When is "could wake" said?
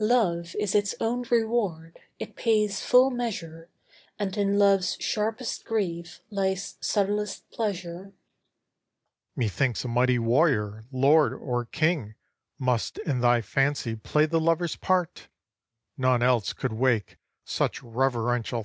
16.52-17.16